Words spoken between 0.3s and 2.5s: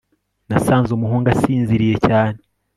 nasanze umuhungu asinziriye cyane